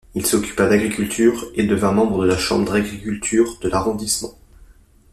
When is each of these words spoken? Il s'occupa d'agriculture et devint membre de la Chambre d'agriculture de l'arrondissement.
Il 0.15 0.25
s'occupa 0.25 0.67
d'agriculture 0.67 1.45
et 1.53 1.63
devint 1.63 1.91
membre 1.91 2.23
de 2.23 2.27
la 2.29 2.35
Chambre 2.39 2.73
d'agriculture 2.73 3.59
de 3.61 3.69
l'arrondissement. 3.69 4.33